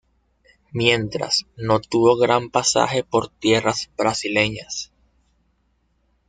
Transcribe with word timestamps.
Mientras, 0.71 1.45
no 1.57 1.79
tuvo 1.79 2.17
gran 2.17 2.49
pasaje 2.49 3.03
por 3.03 3.29
tierras 3.29 3.91
brasileñas. 3.95 4.91